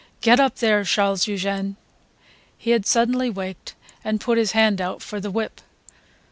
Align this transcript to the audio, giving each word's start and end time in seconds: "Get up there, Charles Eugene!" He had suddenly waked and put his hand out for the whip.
"Get 0.19 0.39
up 0.39 0.55
there, 0.55 0.83
Charles 0.83 1.27
Eugene!" 1.27 1.75
He 2.57 2.71
had 2.71 2.87
suddenly 2.87 3.29
waked 3.29 3.75
and 4.03 4.19
put 4.19 4.39
his 4.39 4.53
hand 4.53 4.81
out 4.81 5.03
for 5.03 5.19
the 5.19 5.29
whip. 5.29 5.61